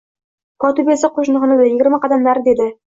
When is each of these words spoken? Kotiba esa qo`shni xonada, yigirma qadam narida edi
Kotiba 0.65 0.95
esa 0.95 1.11
qo`shni 1.19 1.45
xonada, 1.47 1.71
yigirma 1.71 2.05
qadam 2.07 2.29
narida 2.31 2.59
edi 2.59 2.73